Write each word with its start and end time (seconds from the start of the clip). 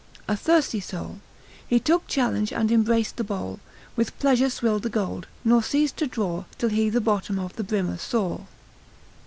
———a 0.27 0.35
thirsty 0.35 0.79
soul; 0.79 1.19
He 1.67 1.79
took 1.79 2.07
challenge 2.07 2.51
and 2.51 2.71
embrac'd 2.71 3.17
the 3.17 3.23
bowl; 3.23 3.59
With 3.95 4.17
pleasure 4.17 4.49
swill'd 4.49 4.81
the 4.81 4.89
gold, 4.89 5.27
nor 5.45 5.61
ceased 5.61 5.97
to 5.97 6.07
draw 6.07 6.45
Till 6.57 6.69
he 6.69 6.89
the 6.89 6.99
bottom 6.99 7.37
of 7.37 7.55
the 7.55 7.63
brimmer 7.63 7.99
saw. 7.99 8.41